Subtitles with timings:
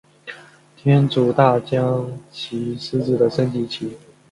[0.75, 3.95] 天竺大将棋狮子的升级棋。